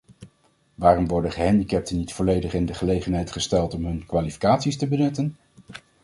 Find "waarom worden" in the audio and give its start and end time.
0.75-1.31